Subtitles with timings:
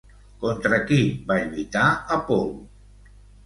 [0.45, 0.97] Contra qui
[1.29, 1.87] va lluitar
[2.19, 2.61] Apol·lo?